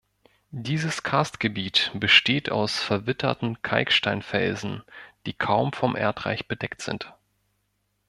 [0.55, 4.81] Dieses Karstgebiet besteht aus verwitterten Kalksteinfelsen,
[5.27, 7.13] die kaum vom Erdreich bedeckt sind.